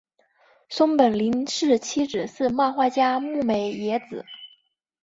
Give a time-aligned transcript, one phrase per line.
[0.67, 4.25] 松本零士妻子是漫画家牧美也子。